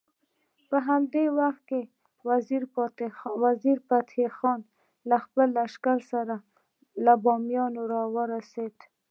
[0.69, 1.81] په همدې وخت کې
[3.45, 4.59] وزیر فتح خان
[5.09, 6.35] له خپل لښکر سره
[7.05, 8.75] له بامیانو راورسېد.